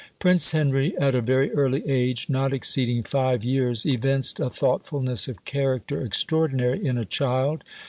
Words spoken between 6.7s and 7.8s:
in a child.